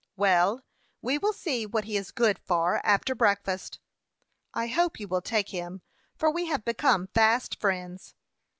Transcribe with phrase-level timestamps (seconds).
[0.15, 0.63] "Well,
[1.03, 3.77] we will see what he is good for, after breakfast."
[4.51, 5.83] "I hope you will take him,
[6.15, 8.15] for we have become fast friends."